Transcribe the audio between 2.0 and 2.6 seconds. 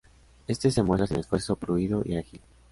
y ágil.